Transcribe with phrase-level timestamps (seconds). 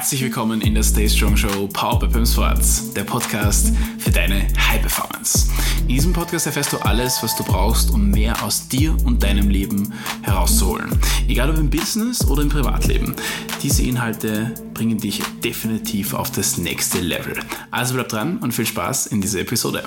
[0.00, 4.46] Herzlich willkommen in der Stay Strong Show Power by Pim Sports, der Podcast für deine
[4.56, 5.50] High Performance.
[5.82, 9.50] In diesem Podcast erfährst du alles, was du brauchst, um mehr aus dir und deinem
[9.50, 9.92] Leben
[10.22, 10.88] herauszuholen.
[11.28, 13.14] Egal ob im Business oder im Privatleben.
[13.62, 17.38] Diese Inhalte bringen dich definitiv auf das nächste Level.
[17.70, 19.84] Also bleib dran und viel Spaß in dieser Episode.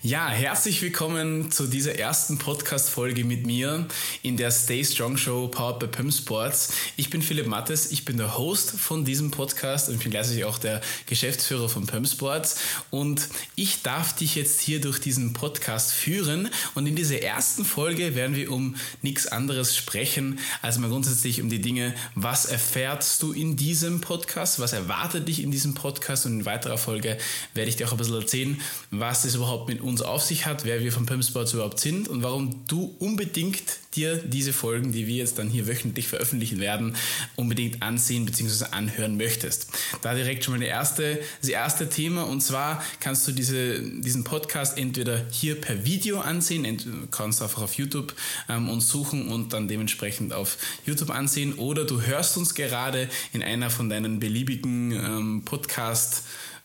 [0.00, 3.88] Ja, herzlich willkommen zu dieser ersten Podcast-Folge mit mir
[4.22, 6.72] in der Stay Strong Show powered by Pim Sports.
[6.96, 10.44] Ich bin Philipp Mattes, ich bin der Host von diesem Podcast und ich bin gleichzeitig
[10.44, 12.60] auch der Geschäftsführer von Pim Sports.
[12.90, 16.48] Und ich darf dich jetzt hier durch diesen Podcast führen.
[16.76, 21.50] Und in dieser ersten Folge werden wir um nichts anderes sprechen, als mal grundsätzlich um
[21.50, 26.24] die Dinge, was erfährst du in diesem Podcast, was erwartet dich in diesem Podcast?
[26.24, 27.18] Und in weiterer Folge
[27.54, 28.60] werde ich dir auch ein bisschen erzählen,
[28.92, 32.08] was das überhaupt mit uns auf sich hat, wer wir von Pimp Sports überhaupt sind
[32.08, 33.62] und warum du unbedingt
[33.94, 36.94] dir diese Folgen, die wir jetzt dann hier wöchentlich veröffentlichen werden,
[37.36, 38.66] unbedingt ansehen bzw.
[38.70, 39.68] anhören möchtest.
[40.02, 44.24] Da direkt schon mal der erste, das erste Thema und zwar kannst du diese, diesen
[44.24, 48.14] Podcast entweder hier per Video ansehen, kannst einfach auf YouTube
[48.48, 53.42] ähm, uns suchen und dann dementsprechend auf YouTube ansehen oder du hörst uns gerade in
[53.42, 56.22] einer von deinen beliebigen ähm, Podcast-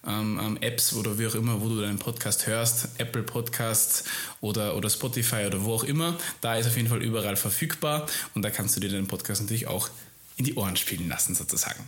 [0.08, 4.04] ähm, ähm, Apps oder wie auch immer, wo du deinen Podcast hörst, Apple Podcasts
[4.42, 6.18] oder, oder Spotify oder wo auch immer.
[6.42, 9.68] Da ist auf jeden Fall überall verfügbar und da kannst du dir deinen Podcast natürlich
[9.68, 9.90] auch
[10.38, 11.88] in die Ohren spielen lassen sozusagen.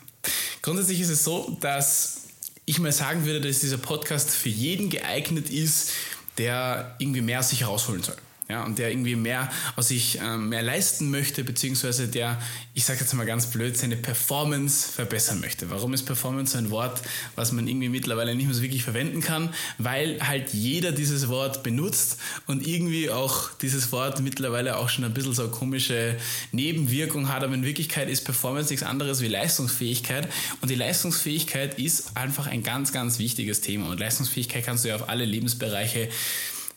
[0.61, 2.21] Grundsätzlich ist es so, dass
[2.65, 5.91] ich mal sagen würde, dass dieser Podcast für jeden geeignet ist,
[6.37, 8.15] der irgendwie mehr sich herausholen soll
[8.47, 12.39] ja, und der irgendwie mehr aus sich ähm, mehr leisten möchte, beziehungsweise der,
[12.75, 15.71] ich sage jetzt mal ganz blöd, seine Performance verbessern möchte.
[15.71, 17.01] Warum ist Performance ein Wort,
[17.35, 19.49] was man irgendwie mittlerweile nicht mehr so wirklich verwenden kann?
[19.79, 25.13] Weil halt jeder dieses Wort benutzt und irgendwie auch dieses Wort mittlerweile auch schon ein
[25.13, 26.15] bisschen so eine komische
[26.51, 30.29] Nebenwirkung hat, aber in Wirklichkeit ist Performance nichts anderes wie Leistungsfähigkeit
[30.61, 34.95] und die Leistungsfähigkeit ist einfach ein ganz, ganz wichtiges Thema und Leistungsfähigkeit kannst du ja
[34.95, 36.09] auf alle Lebensbereiche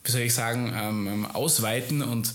[0.09, 2.33] wie soll ich sagen, ähm, ähm, ausweiten und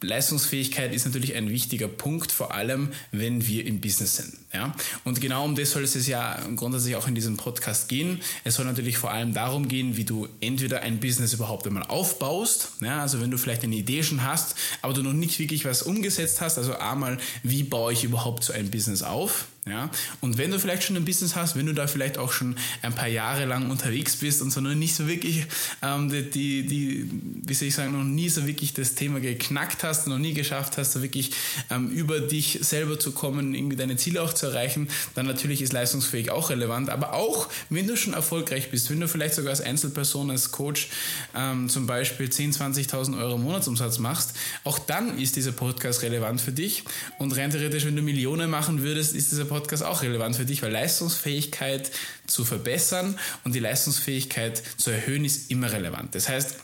[0.00, 4.32] Leistungsfähigkeit ist natürlich ein wichtiger Punkt, vor allem wenn wir im Business sind.
[4.52, 4.72] Ja?
[5.02, 8.20] Und genau um das soll es ja grundsätzlich auch in diesem Podcast gehen.
[8.44, 12.72] Es soll natürlich vor allem darum gehen, wie du entweder ein Business überhaupt einmal aufbaust,
[12.80, 13.02] ja?
[13.02, 16.40] also wenn du vielleicht eine Idee schon hast, aber du noch nicht wirklich was umgesetzt
[16.40, 19.90] hast, also einmal, wie baue ich überhaupt so ein Business auf, ja?
[20.20, 22.94] Und wenn du vielleicht schon ein Business hast, wenn du da vielleicht auch schon ein
[22.94, 25.46] paar Jahre lang unterwegs bist und so noch nicht so wirklich,
[25.82, 27.10] ähm, die, die, die,
[27.46, 30.78] wie soll ich sagen, noch nie so wirklich das Thema geknackt hast, noch nie geschafft
[30.78, 31.32] hast, so wirklich
[31.70, 35.72] ähm, über dich selber zu kommen, irgendwie deine Ziele auch zu erreichen, dann natürlich ist
[35.72, 36.90] leistungsfähig auch relevant.
[36.90, 40.88] Aber auch, wenn du schon erfolgreich bist, wenn du vielleicht sogar als Einzelperson, als Coach
[41.36, 44.34] ähm, zum Beispiel 10.000, 20.000 Euro Monatsumsatz machst,
[44.64, 46.84] auch dann ist dieser Podcast relevant für dich.
[47.18, 50.44] Und rein theoretisch, wenn du Millionen machen würdest, ist dieser Podcast Podcast auch relevant für
[50.44, 51.90] dich, weil Leistungsfähigkeit
[52.26, 56.14] zu verbessern und die Leistungsfähigkeit zu erhöhen ist immer relevant.
[56.14, 56.56] Das heißt,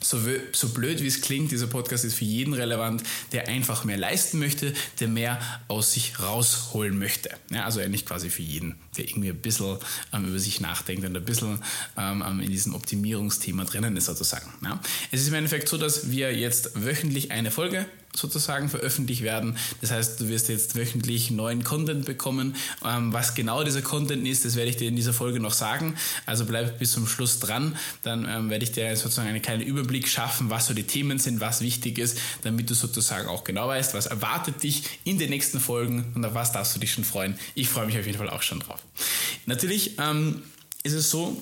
[0.00, 0.18] so,
[0.52, 3.02] so blöd wie es klingt, dieser Podcast ist für jeden relevant,
[3.32, 7.30] der einfach mehr leisten möchte, der mehr aus sich rausholen möchte.
[7.50, 9.78] Ja, also eigentlich quasi für jeden, der irgendwie ein bisschen
[10.12, 11.60] ähm, über sich nachdenkt und ein bisschen
[11.96, 14.52] ähm, ähm in diesem Optimierungsthema drinnen ist sozusagen.
[14.62, 14.80] Ja.
[15.10, 19.56] Es ist im Endeffekt so, dass wir jetzt wöchentlich eine Folge sozusagen veröffentlicht werden.
[19.80, 22.56] Das heißt, du wirst jetzt wöchentlich neuen Content bekommen.
[22.84, 25.94] Ähm, was genau dieser Content ist, das werde ich dir in dieser Folge noch sagen.
[26.26, 27.76] Also bleib bis zum Schluss dran.
[28.02, 31.40] Dann ähm, werde ich dir sozusagen einen kleinen Überblick schaffen, was so die Themen sind,
[31.40, 35.60] was wichtig ist, damit du sozusagen auch genau weißt, was erwartet dich in den nächsten
[35.60, 37.38] Folgen und auf was darfst du dich schon freuen.
[37.54, 38.82] Ich freue mich auf jeden Fall auch schon drauf.
[39.46, 40.42] Natürlich ähm,
[40.82, 41.40] ist es so,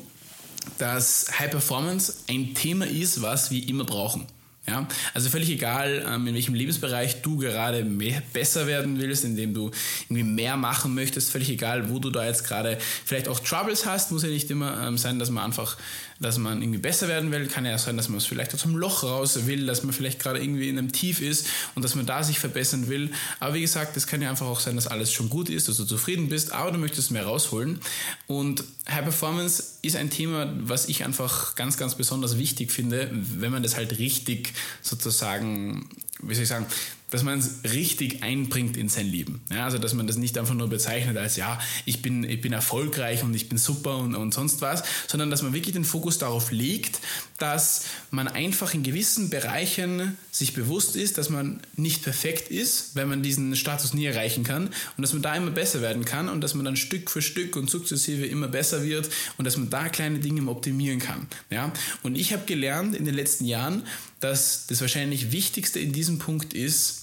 [0.79, 4.27] dass High Performance ein Thema ist, was wir immer brauchen.
[4.69, 9.55] Ja, also völlig egal, ähm, in welchem Lebensbereich du gerade mehr, besser werden willst, indem
[9.55, 9.71] du
[10.09, 14.11] irgendwie mehr machen möchtest, völlig egal, wo du da jetzt gerade vielleicht auch Troubles hast,
[14.11, 15.77] muss ja nicht immer ähm, sein, dass man einfach
[16.21, 17.47] dass man irgendwie besser werden will.
[17.47, 20.19] Kann ja sein, dass man es vielleicht aus dem Loch raus will, dass man vielleicht
[20.19, 23.11] gerade irgendwie in einem Tief ist und dass man da sich verbessern will.
[23.41, 25.77] Aber wie gesagt, es kann ja einfach auch sein, dass alles schon gut ist, dass
[25.77, 27.81] du zufrieden bist, aber du möchtest mehr rausholen.
[28.27, 33.53] Und High Performance ist ein Thema, was ich einfach ganz, ganz besonders wichtig finde, wenn
[33.53, 34.53] man das halt richtig
[34.83, 35.89] sozusagen,
[36.23, 36.67] wie soll ich sagen,
[37.11, 39.41] dass man es richtig einbringt in sein Leben.
[39.51, 42.53] Ja, also dass man das nicht einfach nur bezeichnet als ja, ich bin, ich bin
[42.53, 46.19] erfolgreich und ich bin super und, und sonst was, sondern dass man wirklich den Fokus
[46.19, 47.01] darauf legt,
[47.39, 53.09] dass man einfach in gewissen Bereichen sich bewusst ist, dass man nicht perfekt ist, wenn
[53.09, 54.67] man diesen Status nie erreichen kann
[54.97, 57.57] und dass man da immer besser werden kann und dass man dann Stück für Stück
[57.57, 61.27] und sukzessive immer besser wird und dass man da kleine Dinge optimieren kann.
[61.51, 61.73] Ja?
[62.03, 63.85] Und ich habe gelernt in den letzten Jahren,
[64.21, 67.03] dass das wahrscheinlich Wichtigste in diesem Punkt ist,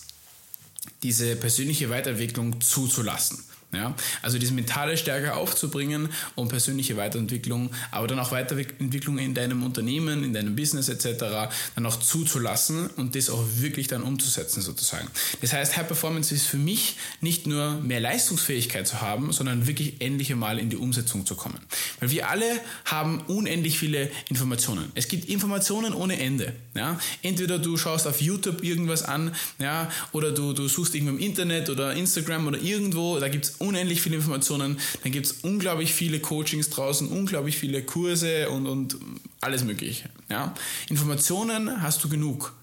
[1.04, 3.44] diese persönliche Weiterentwicklung zuzulassen.
[3.74, 3.96] Ja?
[4.22, 10.24] Also diese mentale Stärke aufzubringen und persönliche Weiterentwicklung, aber dann auch Weiterentwicklung in deinem Unternehmen,
[10.24, 11.50] in deinem Business etc.
[11.76, 15.08] dann auch zuzulassen und das auch wirklich dann umzusetzen sozusagen.
[15.42, 20.02] Das heißt, High Performance ist für mich nicht nur mehr Leistungsfähigkeit zu haben, sondern wirklich
[20.02, 21.60] endlich einmal in die Umsetzung zu kommen.
[22.00, 22.46] Weil wir alle
[22.86, 24.92] haben unendlich viele Informationen.
[24.96, 26.54] Es gibt Informationen ohne Ende.
[26.76, 27.00] Ja?
[27.22, 31.70] Entweder du schaust auf YouTube irgendwas an, ja, oder du, du suchst irgendwo im Internet
[31.70, 36.70] oder Instagram oder irgendwo, da gibt unendlich viele Informationen, dann gibt es unglaublich viele Coachings
[36.70, 38.98] draußen, unglaublich viele Kurse und, und
[39.42, 40.10] alles mögliche.
[40.30, 40.54] Ja?
[40.90, 42.54] Informationen hast du genug.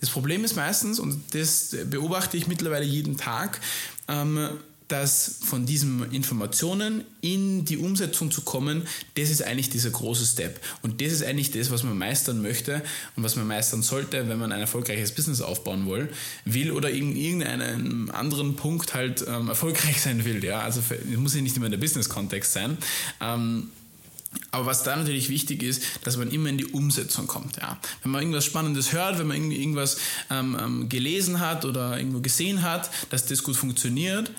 [0.00, 3.60] Das Problem ist meistens, und das beobachte ich mittlerweile jeden Tag,
[4.08, 4.48] ähm,
[4.88, 8.86] dass von diesen Informationen in die Umsetzung zu kommen,
[9.16, 10.60] das ist eigentlich dieser große Step.
[10.82, 12.82] Und das ist eigentlich das, was man meistern möchte
[13.16, 16.08] und was man meistern sollte, wenn man ein erfolgreiches Business aufbauen will,
[16.44, 20.44] will oder in irgendeinem anderen Punkt halt ähm, erfolgreich sein will.
[20.44, 20.60] Ja?
[20.60, 20.80] Also
[21.16, 22.78] muss ja nicht immer der Business-Kontext sein.
[23.20, 23.70] Ähm,
[24.50, 27.56] aber was da natürlich wichtig ist, dass man immer in die Umsetzung kommt.
[27.56, 27.78] Ja.
[28.02, 29.96] Wenn man irgendwas Spannendes hört, wenn man irgendwas
[30.30, 34.30] ähm, ähm gelesen hat oder irgendwo gesehen hat, dass das gut funktioniert,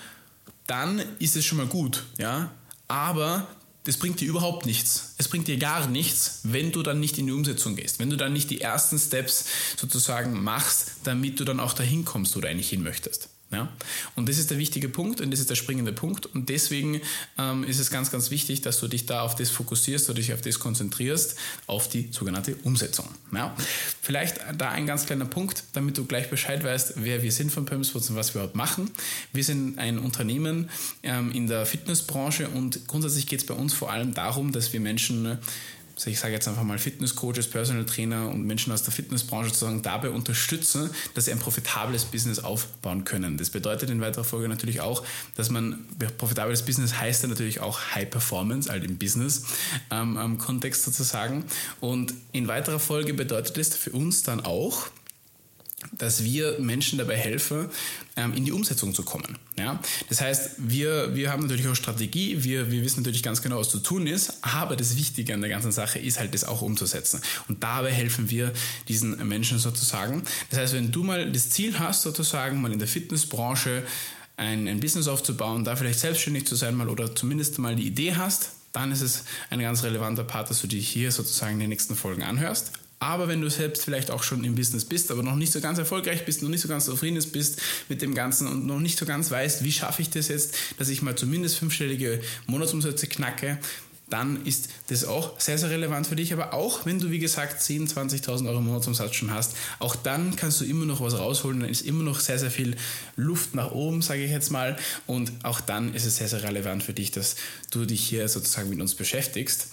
[0.68, 2.52] dann ist es schon mal gut, ja.
[2.86, 3.48] Aber
[3.84, 5.14] das bringt dir überhaupt nichts.
[5.16, 8.16] Es bringt dir gar nichts, wenn du dann nicht in die Umsetzung gehst, wenn du
[8.16, 12.48] dann nicht die ersten Steps sozusagen machst, damit du dann auch dahin kommst, wo du
[12.48, 13.30] eigentlich hin möchtest.
[13.50, 13.68] Ja?
[14.14, 16.26] Und das ist der wichtige Punkt und das ist der springende Punkt.
[16.26, 17.00] Und deswegen
[17.38, 20.32] ähm, ist es ganz, ganz wichtig, dass du dich da auf das fokussierst, du dich
[20.34, 21.36] auf das konzentrierst,
[21.66, 23.08] auf die sogenannte Umsetzung.
[23.32, 23.54] Ja?
[24.02, 27.64] Vielleicht da ein ganz kleiner Punkt, damit du gleich Bescheid weißt, wer wir sind von
[27.64, 28.90] Pimswoods und was wir überhaupt machen.
[29.32, 30.68] Wir sind ein Unternehmen
[31.02, 34.80] ähm, in der Fitnessbranche und grundsätzlich geht es bei uns vor allem darum, dass wir
[34.80, 35.38] Menschen
[35.98, 39.82] also ich sage jetzt einfach mal Fitnesscoaches, Personal Trainer und Menschen aus der Fitnessbranche sozusagen
[39.82, 43.36] dabei unterstützen, dass sie ein profitables Business aufbauen können.
[43.36, 45.02] Das bedeutet in weiterer Folge natürlich auch,
[45.34, 45.84] dass man
[46.16, 49.42] profitables Business heißt ja natürlich auch High Performance, halt im Business
[49.90, 51.44] ähm, Kontext sozusagen.
[51.80, 54.86] Und in weiterer Folge bedeutet es für uns dann auch,
[55.92, 57.68] dass wir Menschen dabei helfen,
[58.16, 59.38] ähm, in die Umsetzung zu kommen.
[59.56, 59.80] Ja?
[60.08, 63.70] Das heißt, wir, wir haben natürlich auch Strategie, wir, wir wissen natürlich ganz genau, was
[63.70, 67.20] zu tun ist, aber das Wichtige an der ganzen Sache ist halt, das auch umzusetzen.
[67.48, 68.52] Und dabei helfen wir
[68.88, 70.22] diesen Menschen sozusagen.
[70.50, 73.84] Das heißt, wenn du mal das Ziel hast, sozusagen mal in der Fitnessbranche
[74.36, 78.14] ein, ein Business aufzubauen, da vielleicht selbstständig zu sein mal oder zumindest mal die Idee
[78.14, 81.70] hast, dann ist es ein ganz relevanter Part, dass du dich hier sozusagen in den
[81.70, 82.72] nächsten Folgen anhörst.
[83.00, 85.78] Aber wenn du selbst vielleicht auch schon im Business bist, aber noch nicht so ganz
[85.78, 89.06] erfolgreich bist, noch nicht so ganz zufrieden bist mit dem Ganzen und noch nicht so
[89.06, 93.58] ganz weißt, wie schaffe ich das jetzt, dass ich mal zumindest fünfstellige Monatsumsätze knacke,
[94.10, 96.32] dann ist das auch sehr, sehr relevant für dich.
[96.32, 100.60] Aber auch wenn du, wie gesagt, 10.000, 20.000 Euro Monatsumsatz schon hast, auch dann kannst
[100.60, 101.60] du immer noch was rausholen.
[101.60, 102.76] Dann ist immer noch sehr, sehr viel
[103.16, 104.78] Luft nach oben, sage ich jetzt mal.
[105.06, 107.36] Und auch dann ist es sehr, sehr relevant für dich, dass
[107.70, 109.68] du dich hier sozusagen mit uns beschäftigst.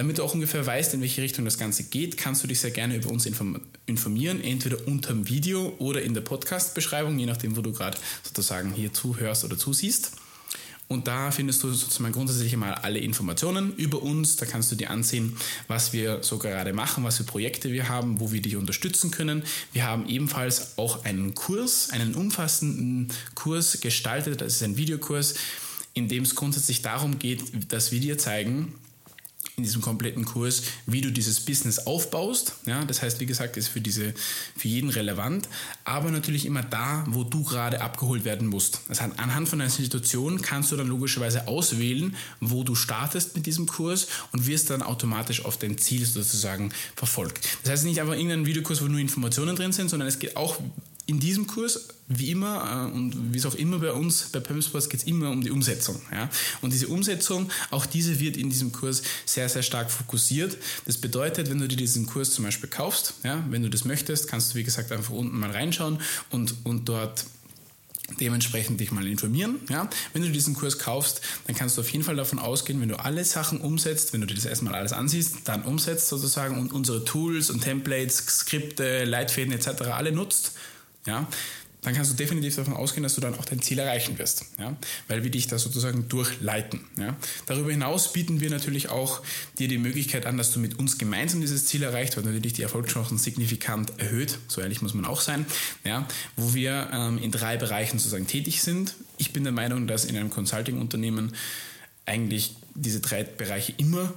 [0.00, 2.70] Damit du auch ungefähr weißt, in welche Richtung das Ganze geht, kannst du dich sehr
[2.70, 3.26] gerne über uns
[3.84, 8.72] informieren, entweder unter dem Video oder in der Podcast-Beschreibung, je nachdem, wo du gerade sozusagen
[8.72, 10.12] hier zuhörst oder zusiehst.
[10.88, 14.36] Und da findest du sozusagen grundsätzlich mal alle Informationen über uns.
[14.36, 15.36] Da kannst du dir ansehen,
[15.68, 19.42] was wir so gerade machen, was für Projekte wir haben, wo wir dich unterstützen können.
[19.74, 24.40] Wir haben ebenfalls auch einen Kurs, einen umfassenden Kurs gestaltet.
[24.40, 25.34] Das ist ein Videokurs,
[25.92, 28.72] in dem es grundsätzlich darum geht, dass wir dir zeigen,
[29.60, 32.54] in diesem kompletten Kurs, wie du dieses Business aufbaust.
[32.66, 34.14] Ja, das heißt, wie gesagt, ist für, diese,
[34.56, 35.48] für jeden relevant,
[35.84, 38.80] aber natürlich immer da, wo du gerade abgeholt werden musst.
[38.88, 43.46] Das heißt, anhand von einer Situation kannst du dann logischerweise auswählen, wo du startest mit
[43.46, 47.46] diesem Kurs und wirst dann automatisch auf dein Ziel sozusagen verfolgt.
[47.62, 50.58] Das heißt nicht einfach irgendein Videokurs, wo nur Informationen drin sind, sondern es geht auch
[51.10, 54.88] in diesem Kurs, wie immer äh, und wie es auch immer bei uns bei Pemsports
[54.88, 56.00] geht es immer um die Umsetzung.
[56.12, 56.30] Ja?
[56.60, 60.56] Und diese Umsetzung, auch diese wird in diesem Kurs sehr, sehr stark fokussiert.
[60.86, 64.28] Das bedeutet, wenn du dir diesen Kurs zum Beispiel kaufst, ja, wenn du das möchtest,
[64.28, 65.98] kannst du wie gesagt einfach unten mal reinschauen
[66.30, 67.24] und, und dort
[68.20, 69.56] dementsprechend dich mal informieren.
[69.68, 69.90] Ja?
[70.12, 73.00] Wenn du diesen Kurs kaufst, dann kannst du auf jeden Fall davon ausgehen, wenn du
[73.00, 77.04] alle Sachen umsetzt, wenn du dir das erstmal alles ansiehst, dann umsetzt sozusagen und unsere
[77.04, 79.82] Tools und Templates, Skripte, Leitfäden etc.
[79.92, 80.52] alle nutzt,
[81.06, 81.28] ja,
[81.82, 84.76] dann kannst du definitiv davon ausgehen, dass du dann auch dein Ziel erreichen wirst, ja,
[85.08, 86.80] weil wir dich da sozusagen durchleiten.
[86.98, 87.16] Ja.
[87.46, 89.22] Darüber hinaus bieten wir natürlich auch
[89.58, 92.62] dir die Möglichkeit an, dass du mit uns gemeinsam dieses Ziel erreicht, weil natürlich die
[92.62, 95.46] Erfolgschancen signifikant erhöht, so ehrlich muss man auch sein,
[95.84, 98.94] ja, wo wir ähm, in drei Bereichen sozusagen tätig sind.
[99.16, 101.32] Ich bin der Meinung, dass in einem Consulting-Unternehmen
[102.04, 104.12] eigentlich diese drei Bereiche immer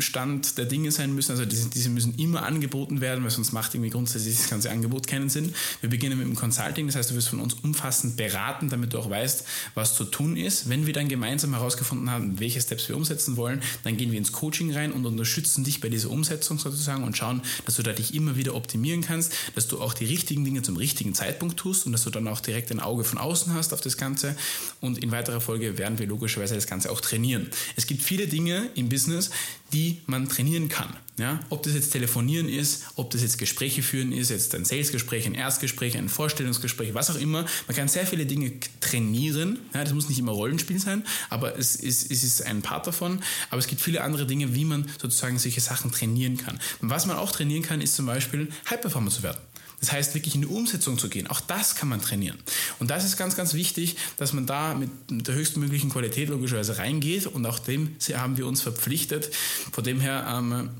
[0.00, 1.32] Stand der Dinge sein müssen.
[1.32, 5.06] Also diese, diese müssen immer angeboten werden, weil sonst macht irgendwie grundsätzlich das ganze Angebot
[5.06, 5.54] keinen Sinn.
[5.80, 8.98] Wir beginnen mit dem Consulting, das heißt, du wirst von uns umfassend beraten, damit du
[8.98, 10.68] auch weißt, was zu tun ist.
[10.68, 14.32] Wenn wir dann gemeinsam herausgefunden haben, welche Steps wir umsetzen wollen, dann gehen wir ins
[14.32, 18.14] Coaching rein und unterstützen dich bei dieser Umsetzung sozusagen und schauen, dass du da dich
[18.14, 21.92] immer wieder optimieren kannst, dass du auch die richtigen Dinge zum richtigen Zeitpunkt tust und
[21.92, 24.36] dass du dann auch direkt ein Auge von außen hast auf das Ganze.
[24.80, 27.50] Und in weiterer Folge werden wir logischerweise das Ganze auch trainieren.
[27.76, 29.30] Es gibt viele Dinge im Business,
[29.72, 30.96] die man trainieren kann.
[31.18, 31.38] Ja?
[31.50, 35.34] Ob das jetzt Telefonieren ist, ob das jetzt Gespräche führen ist, jetzt ein Salesgespräch, ein
[35.34, 37.44] Erstgespräch, ein Vorstellungsgespräch, was auch immer.
[37.66, 39.58] Man kann sehr viele Dinge trainieren.
[39.74, 39.84] Ja?
[39.84, 43.22] Das muss nicht immer Rollenspiel sein, aber es ist, es ist ein Part davon.
[43.50, 46.58] Aber es gibt viele andere Dinge, wie man sozusagen solche Sachen trainieren kann.
[46.80, 49.38] Und was man auch trainieren kann, ist zum Beispiel High Performer zu werden.
[49.80, 51.26] Das heißt, wirklich in die Umsetzung zu gehen.
[51.26, 52.38] Auch das kann man trainieren.
[52.78, 57.26] Und das ist ganz, ganz wichtig, dass man da mit der höchstmöglichen Qualität logischerweise reingeht.
[57.26, 59.30] Und auch dem haben wir uns verpflichtet.
[59.72, 60.70] Von dem her, ähm,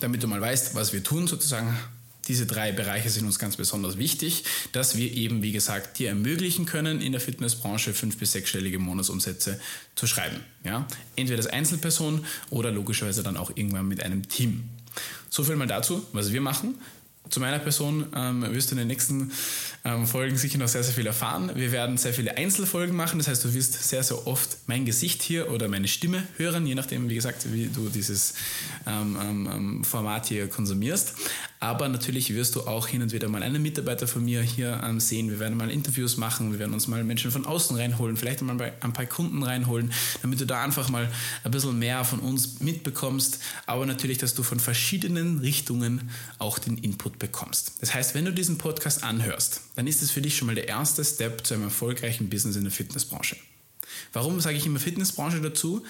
[0.00, 1.76] damit du mal weißt, was wir tun, sozusagen,
[2.26, 4.42] diese drei Bereiche sind uns ganz besonders wichtig,
[4.72, 9.60] dass wir eben, wie gesagt, dir ermöglichen können, in der Fitnessbranche fünf- bis sechsstellige Monatsumsätze
[9.94, 10.40] zu schreiben.
[10.64, 10.88] Ja?
[11.14, 14.68] Entweder als Einzelperson oder logischerweise dann auch irgendwann mit einem Team.
[15.30, 16.74] So viel mal dazu, was wir machen.
[17.28, 19.32] Zu meiner Person ähm, wirst du in den nächsten
[19.84, 21.50] ähm, Folgen sicher noch sehr, sehr viel erfahren.
[21.54, 25.22] Wir werden sehr viele Einzelfolgen machen, das heißt, du wirst sehr, sehr oft mein Gesicht
[25.22, 28.34] hier oder meine Stimme hören, je nachdem, wie gesagt, wie du dieses
[28.86, 31.14] ähm, ähm, ähm Format hier konsumierst.
[31.58, 35.00] Aber natürlich wirst du auch hin und wieder mal einen Mitarbeiter von mir hier ähm,
[35.00, 35.30] sehen.
[35.30, 38.60] Wir werden mal Interviews machen, wir werden uns mal Menschen von außen reinholen, vielleicht mal
[38.80, 41.10] ein paar Kunden reinholen, damit du da einfach mal
[41.44, 43.40] ein bisschen mehr von uns mitbekommst.
[43.64, 47.74] Aber natürlich, dass du von verschiedenen Richtungen auch den Input bekommst.
[47.80, 50.68] Das heißt, wenn du diesen Podcast anhörst, dann ist es für dich schon mal der
[50.68, 53.36] erste Step zu einem erfolgreichen Business in der Fitnessbranche.
[54.12, 55.84] Warum sage ich immer Fitnessbranche dazu?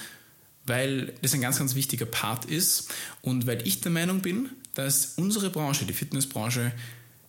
[0.64, 2.88] Weil das ein ganz, ganz wichtiger Part ist
[3.23, 6.73] und weil ich der Meinung bin, dass unsere Branche, die Fitnessbranche,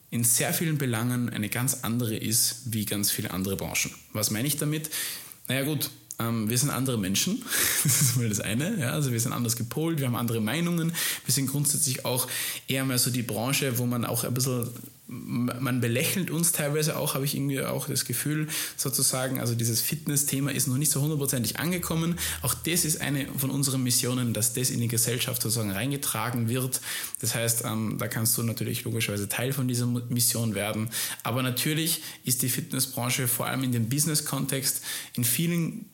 [0.10, 3.94] in sehr vielen Belangen eine ganz andere ist wie ganz viele andere Branchen.
[4.14, 4.90] Was meine ich damit?
[5.48, 7.44] Naja gut, ähm, wir sind andere Menschen,
[7.84, 8.80] das ist mal das eine.
[8.80, 8.92] Ja?
[8.92, 10.94] Also wir sind anders gepolt, wir haben andere Meinungen.
[11.26, 12.28] Wir sind grundsätzlich auch
[12.68, 14.70] eher mehr so die Branche, wo man auch ein bisschen
[15.08, 19.40] man belächelt uns teilweise auch, habe ich irgendwie auch das Gefühl, sozusagen.
[19.40, 22.20] Also dieses Fitness-Thema ist noch nicht so hundertprozentig angekommen.
[22.42, 26.82] Auch das ist eine von unseren Missionen, dass das in die Gesellschaft sozusagen reingetragen wird.
[27.22, 30.90] Das heißt, ähm, da kannst du natürlich logischerweise Teil von dieser Mission werden.
[31.24, 34.82] Aber natürlich ist die Fitnessbranche vor allem in dem Business-Kontext
[35.14, 35.86] in vielen,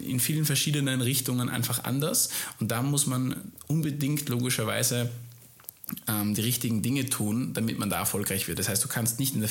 [0.00, 2.30] in vielen verschiedenen Richtungen einfach anders.
[2.58, 5.10] Und da muss man unbedingt logischerweise
[6.34, 8.58] die richtigen Dinge tun, damit man da erfolgreich wird.
[8.58, 9.50] Das heißt, du kannst nicht in der,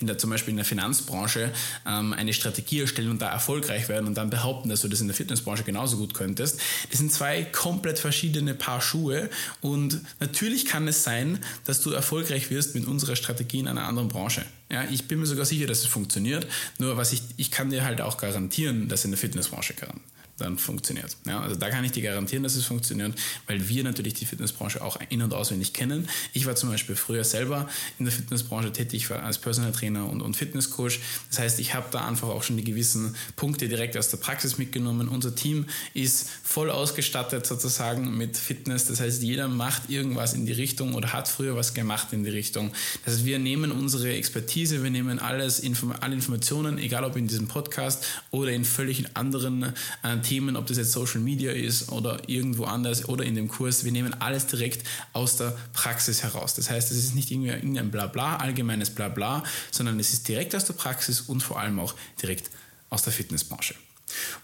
[0.00, 1.52] in der zum Beispiel in der Finanzbranche
[1.86, 5.08] ähm, eine Strategie erstellen und da erfolgreich werden und dann behaupten, dass du das in
[5.08, 6.60] der Fitnessbranche genauso gut könntest.
[6.90, 9.30] Das sind zwei komplett verschiedene Paar Schuhe
[9.60, 14.08] und natürlich kann es sein, dass du erfolgreich wirst mit unserer Strategie in einer anderen
[14.08, 14.44] Branche.
[14.70, 16.46] Ja, ich bin mir sogar sicher, dass es funktioniert.
[16.78, 20.00] Nur was ich, ich kann dir halt auch garantieren, dass in der Fitnessbranche kann
[20.40, 21.16] dann funktioniert.
[21.26, 23.14] Ja, also da kann ich dir garantieren, dass es funktioniert,
[23.46, 26.08] weil wir natürlich die Fitnessbranche auch in- und auswendig kennen.
[26.32, 27.68] Ich war zum Beispiel früher selber
[27.98, 31.00] in der Fitnessbranche tätig, war als Personal Trainer und, und Fitnesscoach.
[31.28, 34.58] Das heißt, ich habe da einfach auch schon die gewissen Punkte direkt aus der Praxis
[34.58, 35.08] mitgenommen.
[35.08, 38.86] Unser Team ist voll ausgestattet sozusagen mit Fitness.
[38.86, 42.30] Das heißt, jeder macht irgendwas in die Richtung oder hat früher was gemacht in die
[42.30, 42.72] Richtung.
[43.04, 45.62] Das heißt, wir nehmen unsere Expertise, wir nehmen alles,
[46.00, 49.62] alle Informationen, egal ob in diesem Podcast oder in völlig anderen
[50.02, 53.84] äh, Themen, ob das jetzt Social Media ist oder irgendwo anders oder in dem Kurs.
[53.84, 56.54] Wir nehmen alles direkt aus der Praxis heraus.
[56.54, 60.64] Das heißt, es ist nicht irgendwie irgendein Blabla, allgemeines Blabla, sondern es ist direkt aus
[60.64, 62.50] der Praxis und vor allem auch direkt
[62.90, 63.74] aus der Fitnessbranche.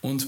[0.01, 0.27] Und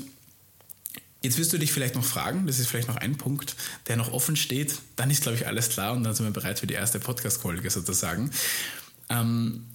[1.21, 3.57] Jetzt wirst du dich vielleicht noch fragen, das ist vielleicht noch ein Punkt,
[3.89, 4.79] der noch offen steht.
[4.95, 7.69] Dann ist, glaube ich, alles klar und dann sind wir bereit für die erste Podcast-Folge
[7.71, 8.31] sozusagen.
[9.09, 9.67] Ähm,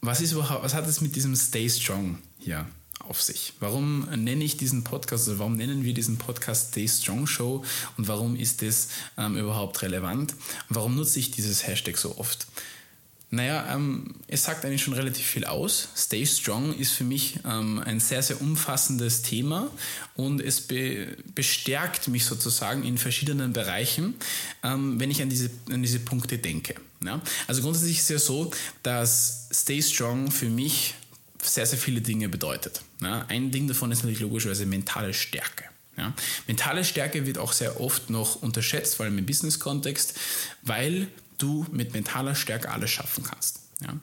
[0.00, 2.66] was, ist was hat es mit diesem Stay Strong hier
[3.08, 3.52] auf sich.
[3.60, 7.64] Warum nenne ich diesen Podcast, also warum nennen wir diesen Podcast Stay Strong Show
[7.96, 10.34] und warum ist das ähm, überhaupt relevant?
[10.68, 12.46] warum nutze ich dieses Hashtag so oft?
[13.34, 15.88] Naja, ähm, es sagt eigentlich schon relativ viel aus.
[15.96, 19.70] Stay Strong ist für mich ähm, ein sehr, sehr umfassendes Thema
[20.14, 24.16] und es be bestärkt mich sozusagen in verschiedenen Bereichen,
[24.62, 26.74] ähm, wenn ich an diese, an diese Punkte denke.
[27.02, 27.22] Ja?
[27.46, 28.50] Also grundsätzlich ist es ja so,
[28.82, 30.92] dass Stay Strong für mich
[31.42, 32.82] sehr, sehr viele Dinge bedeutet.
[33.00, 35.64] Ja, ein Ding davon ist natürlich logischerweise mentale Stärke.
[35.96, 36.14] Ja,
[36.46, 40.18] mentale Stärke wird auch sehr oft noch unterschätzt, vor allem im Business-Kontext,
[40.62, 41.08] weil
[41.38, 43.60] du mit mentaler Stärke alles schaffen kannst.
[43.82, 43.94] Ja.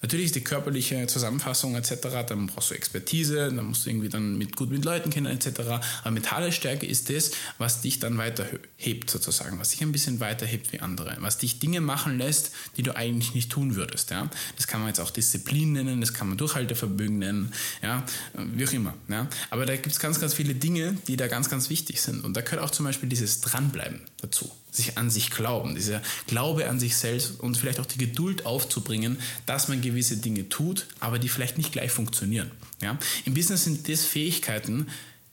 [0.00, 1.96] Natürlich ist die körperliche Zusammenfassung etc.,
[2.28, 5.60] dann brauchst du Expertise, dann musst du irgendwie dann mit gut mit Leuten kennen etc.
[6.02, 10.72] Aber mentale Stärke ist das, was dich dann weiterhebt sozusagen, was dich ein bisschen weiterhebt
[10.72, 14.10] wie andere, was dich Dinge machen lässt, die du eigentlich nicht tun würdest.
[14.10, 14.30] Ja?
[14.56, 17.52] Das kann man jetzt auch Disziplin nennen, das kann man Durchhaltevermögen nennen,
[17.82, 18.04] ja?
[18.34, 18.94] wie auch immer.
[19.08, 19.28] Ja?
[19.50, 22.24] Aber da gibt es ganz, ganz viele Dinge, die da ganz, ganz wichtig sind.
[22.24, 26.68] Und da gehört auch zum Beispiel dieses Dranbleiben dazu sich an sich glauben, dieser Glaube
[26.68, 31.18] an sich selbst und vielleicht auch die Geduld aufzubringen, dass man gewisse Dinge tut, aber
[31.18, 32.50] die vielleicht nicht gleich funktionieren.
[32.82, 32.98] Ja?
[33.24, 34.88] Im Business sind das Fähigkeiten,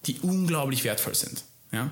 [0.05, 1.43] die unglaublich wertvoll sind.
[1.71, 1.91] Ja?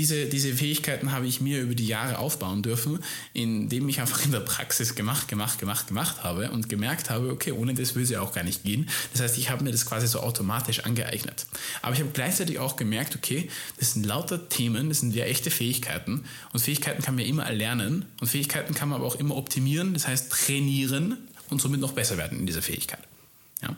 [0.00, 3.00] Diese, diese Fähigkeiten habe ich mir über die Jahre aufbauen dürfen,
[3.34, 7.52] indem ich einfach in der Praxis gemacht, gemacht, gemacht, gemacht habe und gemerkt habe, okay,
[7.52, 8.88] ohne das würde es ja auch gar nicht gehen.
[9.12, 11.46] Das heißt, ich habe mir das quasi so automatisch angeeignet.
[11.82, 15.50] Aber ich habe gleichzeitig auch gemerkt, okay, das sind lauter Themen, das sind ja echte
[15.50, 19.92] Fähigkeiten und Fähigkeiten kann man immer erlernen und Fähigkeiten kann man aber auch immer optimieren,
[19.92, 21.18] das heißt trainieren
[21.50, 23.06] und somit noch besser werden in dieser Fähigkeit.
[23.60, 23.76] Ja?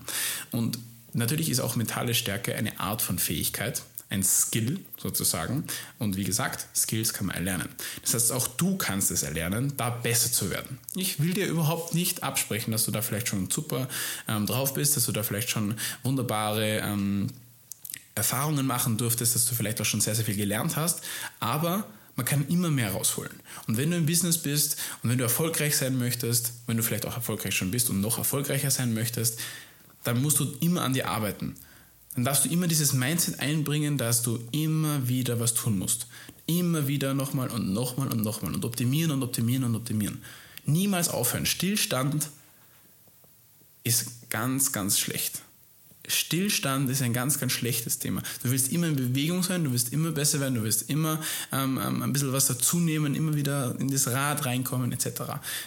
[0.52, 0.78] Und
[1.14, 3.82] natürlich ist auch mentale Stärke eine Art von Fähigkeit,
[4.12, 5.64] ein Skill sozusagen.
[5.98, 7.68] Und wie gesagt, Skills kann man erlernen.
[8.02, 10.78] Das heißt, auch du kannst es erlernen, da besser zu werden.
[10.94, 13.88] Ich will dir überhaupt nicht absprechen, dass du da vielleicht schon super
[14.28, 17.28] ähm, drauf bist, dass du da vielleicht schon wunderbare ähm,
[18.14, 21.00] Erfahrungen machen durftest, dass du vielleicht auch schon sehr, sehr viel gelernt hast.
[21.40, 23.32] Aber man kann immer mehr rausholen.
[23.66, 27.06] Und wenn du im Business bist und wenn du erfolgreich sein möchtest, wenn du vielleicht
[27.06, 29.40] auch erfolgreich schon bist und noch erfolgreicher sein möchtest,
[30.04, 31.56] dann musst du immer an dir arbeiten
[32.14, 36.06] dann darfst du immer dieses Mindset einbringen, dass du immer wieder was tun musst.
[36.46, 40.22] Immer wieder nochmal und nochmal und nochmal und optimieren und optimieren und optimieren.
[40.66, 41.46] Niemals aufhören.
[41.46, 42.28] Stillstand
[43.84, 45.42] ist ganz, ganz schlecht.
[46.06, 48.22] Stillstand ist ein ganz, ganz schlechtes Thema.
[48.42, 51.20] Du willst immer in Bewegung sein, du willst immer besser werden, du willst immer
[51.52, 55.22] ähm, ähm ein bisschen was dazunehmen, immer wieder in das Rad reinkommen etc.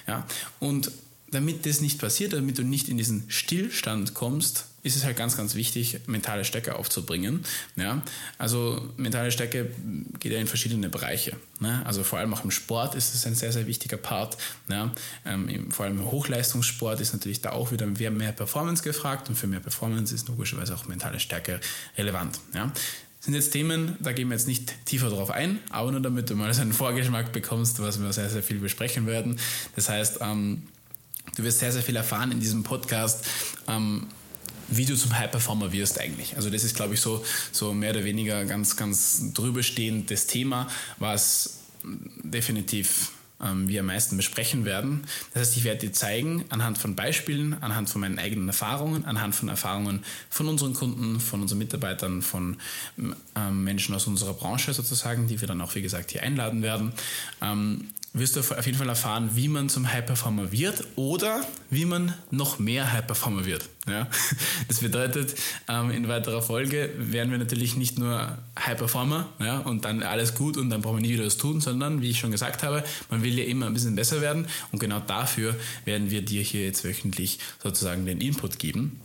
[0.08, 0.28] Ja?
[0.60, 0.92] Und
[1.32, 5.36] damit das nicht passiert, damit du nicht in diesen Stillstand kommst, ist es halt ganz,
[5.36, 7.44] ganz wichtig, mentale Stärke aufzubringen.
[7.76, 8.04] Ja?
[8.38, 9.72] Also mentale Stärke
[10.20, 11.36] geht ja in verschiedene Bereiche.
[11.60, 11.82] Ne?
[11.86, 14.38] Also vor allem auch im Sport ist es ein sehr, sehr wichtiger Part.
[14.70, 14.94] Ja?
[15.26, 19.48] Ähm, vor allem im Hochleistungssport ist natürlich da auch wieder mehr Performance gefragt und für
[19.48, 21.60] mehr Performance ist logischerweise auch mentale Stärke
[21.98, 22.40] relevant.
[22.54, 22.72] Ja?
[23.22, 26.36] sind jetzt Themen, da gehen wir jetzt nicht tiefer drauf ein, aber nur damit du
[26.36, 29.40] mal so einen Vorgeschmack bekommst, was wir sehr, sehr viel besprechen werden.
[29.76, 30.62] Das heißt, ähm,
[31.36, 33.26] du wirst sehr, sehr viel erfahren in diesem Podcast.
[33.68, 34.06] Ähm,
[34.68, 36.36] wie du zum High Performer wirst eigentlich.
[36.36, 40.68] Also das ist, glaube ich, so, so mehr oder weniger ganz, ganz drüber stehendes Thema,
[40.98, 41.60] was
[42.24, 45.04] definitiv ähm, wir am meisten besprechen werden.
[45.34, 49.36] Das heißt, ich werde dir zeigen, anhand von Beispielen, anhand von meinen eigenen Erfahrungen, anhand
[49.36, 52.58] von Erfahrungen von unseren Kunden, von unseren Mitarbeitern, von
[53.36, 56.94] ähm, Menschen aus unserer Branche sozusagen, die wir dann auch, wie gesagt, hier einladen werden,
[57.42, 61.86] ähm, wirst du auf jeden Fall erfahren, wie man zum High Performer wird oder wie
[61.86, 63.70] man noch mehr High Performer wird.
[63.88, 64.08] Ja?
[64.68, 65.36] Das bedeutet,
[65.68, 70.34] ähm, in weiterer Folge werden wir natürlich nicht nur High Performer ja, und dann alles
[70.34, 72.84] gut und dann brauchen wir nie wieder was tun, sondern wie ich schon gesagt habe,
[73.10, 76.64] man will ja immer ein bisschen besser werden und genau dafür werden wir dir hier
[76.64, 79.02] jetzt wöchentlich sozusagen den Input geben.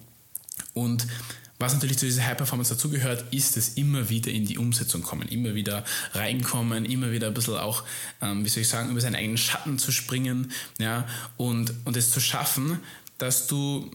[0.73, 1.07] Und
[1.61, 5.29] was natürlich zu dieser High Performance dazugehört, ist es immer wieder in die Umsetzung kommen,
[5.29, 7.85] immer wieder reinkommen, immer wieder ein bisschen auch,
[8.23, 12.11] ähm, wie soll ich sagen, über seinen eigenen Schatten zu springen, ja, und, und es
[12.11, 12.79] zu schaffen,
[13.19, 13.91] dass du,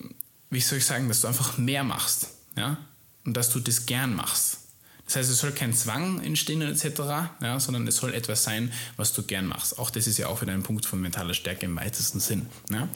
[0.52, 2.78] wie soll ich sagen, dass du einfach mehr machst, ja,
[3.26, 4.60] und dass du das gern machst.
[5.06, 7.00] Das heißt, es soll kein Zwang entstehen etc.,
[7.42, 9.80] ja, sondern es soll etwas sein, was du gern machst.
[9.80, 12.46] Auch das ist ja auch wieder ein Punkt von mentaler Stärke im weitesten Sinn.
[12.72, 12.90] Ja.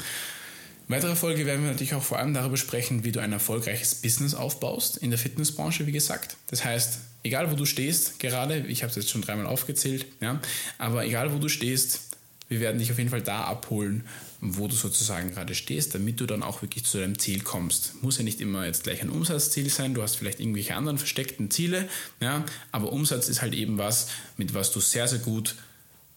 [0.90, 3.94] In weiterer Folge werden wir natürlich auch vor allem darüber sprechen, wie du ein erfolgreiches
[3.94, 6.36] Business aufbaust in der Fitnessbranche, wie gesagt.
[6.48, 10.42] Das heißt, egal wo du stehst, gerade, ich habe es jetzt schon dreimal aufgezählt, ja,
[10.80, 12.00] aber egal wo du stehst,
[12.48, 14.04] wir werden dich auf jeden Fall da abholen,
[14.42, 18.02] wo du sozusagen gerade stehst, damit du dann auch wirklich zu deinem Ziel kommst.
[18.02, 21.52] Muss ja nicht immer jetzt gleich ein Umsatzziel sein, du hast vielleicht irgendwelche anderen versteckten
[21.52, 21.88] Ziele,
[22.20, 25.54] ja, aber Umsatz ist halt eben was, mit was du sehr, sehr gut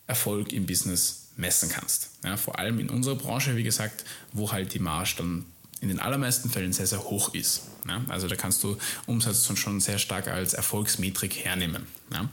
[0.07, 2.11] Erfolg im Business messen kannst.
[2.25, 5.47] Ja, vor allem in unserer Branche, wie gesagt, wo halt die Marge dann
[5.81, 7.63] in den allermeisten Fällen sehr, sehr hoch ist.
[7.89, 11.87] Ja, also da kannst du Umsatz schon sehr stark als Erfolgsmetrik hernehmen.
[12.13, 12.29] Ja.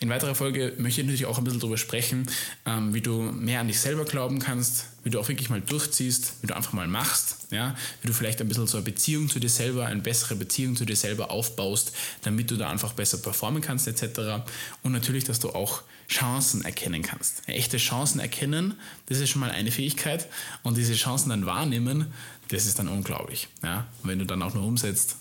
[0.00, 2.26] In weiterer Folge möchte ich natürlich auch ein bisschen darüber sprechen,
[2.66, 6.34] ähm, wie du mehr an dich selber glauben kannst, wie du auch wirklich mal durchziehst,
[6.42, 9.38] wie du einfach mal machst, ja, wie du vielleicht ein bisschen so eine Beziehung zu
[9.38, 13.62] dir selber, eine bessere Beziehung zu dir selber aufbaust, damit du da einfach besser performen
[13.62, 14.42] kannst etc.
[14.82, 17.48] Und natürlich, dass du auch Chancen erkennen kannst.
[17.48, 18.74] Echte Chancen erkennen,
[19.06, 20.28] das ist schon mal eine Fähigkeit
[20.62, 22.12] und diese Chancen dann wahrnehmen,
[22.48, 23.48] das ist dann unglaublich.
[23.62, 23.86] Ja?
[24.02, 25.16] Und wenn du dann auch nur umsetzt,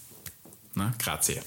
[0.80, 1.42] Na, grazie.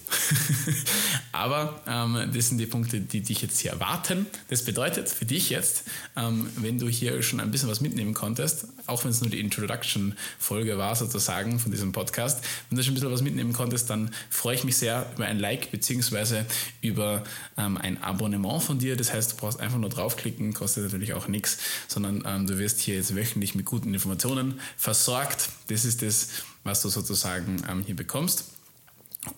[1.32, 4.26] Aber ähm, das sind die Punkte, die dich jetzt hier erwarten.
[4.50, 5.84] Das bedeutet für dich jetzt,
[6.16, 9.40] ähm, wenn du hier schon ein bisschen was mitnehmen konntest, auch wenn es nur die
[9.40, 14.10] Introduction-Folge war sozusagen von diesem Podcast, wenn du schon ein bisschen was mitnehmen konntest, dann
[14.28, 16.44] freue ich mich sehr über ein Like beziehungsweise
[16.82, 17.24] über
[17.56, 18.96] ähm, ein Abonnement von dir.
[18.96, 21.56] Das heißt, du brauchst einfach nur draufklicken, kostet natürlich auch nichts,
[21.88, 25.48] sondern ähm, du wirst hier jetzt wöchentlich mit guten Informationen versorgt.
[25.68, 26.28] Das ist das,
[26.64, 28.44] was du sozusagen ähm, hier bekommst.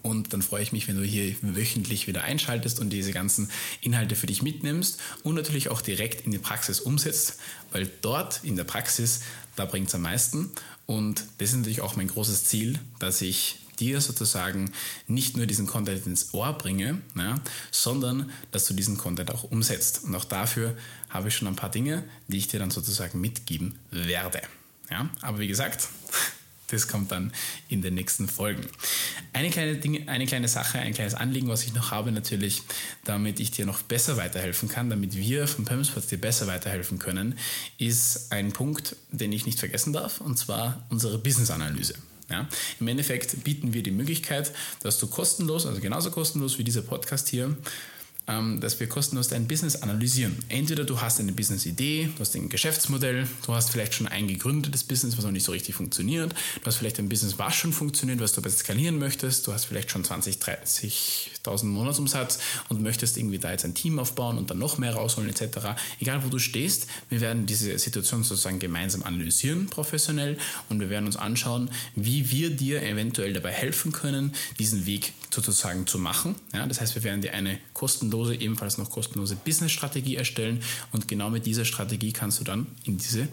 [0.03, 3.51] Und dann freue ich mich, wenn du hier wöchentlich wieder einschaltest und diese ganzen
[3.83, 7.39] Inhalte für dich mitnimmst und natürlich auch direkt in die Praxis umsetzt,
[7.71, 9.21] weil dort in der Praxis,
[9.57, 10.51] da bringt es am meisten.
[10.87, 14.73] Und das ist natürlich auch mein großes Ziel, dass ich dir sozusagen
[15.07, 17.37] nicht nur diesen Content ins Ohr bringe, ja,
[17.71, 20.05] sondern dass du diesen Content auch umsetzt.
[20.05, 20.77] Und auch dafür
[21.11, 24.43] habe ich schon ein paar Dinge, die ich dir dann sozusagen mitgeben werde.
[24.91, 25.89] Ja, aber wie gesagt,
[26.75, 27.33] das kommt dann
[27.69, 28.67] in den nächsten Folgen.
[29.33, 32.63] Eine kleine, Dinge, eine kleine Sache, ein kleines Anliegen, was ich noch habe, natürlich,
[33.05, 37.39] damit ich dir noch besser weiterhelfen kann, damit wir vom Pömsport dir besser weiterhelfen können,
[37.79, 41.95] ist ein Punkt, den ich nicht vergessen darf, und zwar unsere Business-Analyse.
[42.31, 42.49] Ja,
[42.81, 44.51] Im Endeffekt bieten wir die Möglichkeit,
[44.83, 47.55] dass du kostenlos, also genauso kostenlos wie dieser Podcast hier,
[48.27, 50.37] dass wir kostenlos dein Business analysieren.
[50.49, 54.85] Entweder du hast eine Business-Idee, du hast ein Geschäftsmodell, du hast vielleicht schon ein gegründetes
[54.85, 58.21] Business, was noch nicht so richtig funktioniert, du hast vielleicht ein Business, was schon funktioniert,
[58.21, 62.39] was du aber skalieren möchtest, du hast vielleicht schon 20, 30.000 Monatsumsatz
[62.71, 65.59] und möchtest irgendwie da jetzt ein Team aufbauen und dann noch mehr rausholen etc.
[66.01, 70.39] Egal wo du stehst, wir werden diese Situation sozusagen gemeinsam analysieren, professionell,
[70.71, 75.87] und wir werden uns anschauen, wie wir dir eventuell dabei helfen können, diesen Weg sozusagen
[75.87, 76.37] zu machen.
[76.53, 81.31] Ja, das heißt, wir werden dir eine kostenlose, ebenfalls noch kostenlose Business-Strategie erstellen und genau
[81.31, 83.29] mit dieser Strategie kannst du dann in diese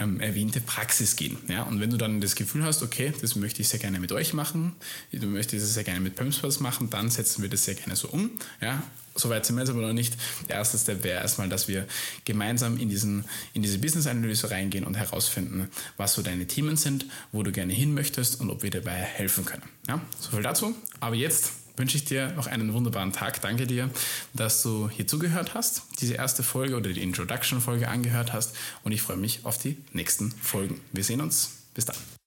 [0.00, 1.36] ähm, erwähnte Praxis gehen.
[1.48, 1.62] Ja?
[1.64, 4.32] Und wenn du dann das Gefühl hast, okay, das möchte ich sehr gerne mit euch
[4.32, 4.72] machen,
[5.12, 8.08] du möchtest es sehr gerne mit Pumspers machen, dann setzen wir das sehr gerne so
[8.08, 8.30] um.
[8.60, 8.82] Ja?
[9.14, 10.16] Soweit sind wir jetzt aber noch nicht.
[10.48, 11.86] Der erste Step wäre erstmal, dass wir
[12.24, 17.42] gemeinsam in, diesen, in diese Business-Analyse reingehen und herausfinden, was so deine Themen sind, wo
[17.42, 19.64] du gerne hin möchtest und ob wir dabei helfen können.
[19.88, 20.00] Ja?
[20.18, 20.74] So viel dazu.
[21.00, 23.40] Aber jetzt wünsche ich dir noch einen wunderbaren Tag.
[23.40, 23.90] Danke dir,
[24.34, 29.02] dass du hier zugehört hast, diese erste Folge oder die Introduction-Folge angehört hast und ich
[29.02, 30.80] freue mich auf die nächsten Folgen.
[30.92, 31.56] Wir sehen uns.
[31.74, 32.19] Bis dann.